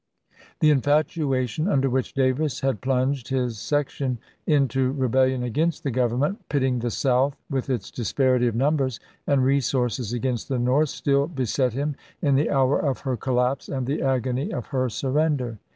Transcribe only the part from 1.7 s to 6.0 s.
which Davis had plunged his section into rebellion against the